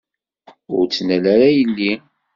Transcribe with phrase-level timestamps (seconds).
[0.75, 1.91] Ur ttnal ara yelli!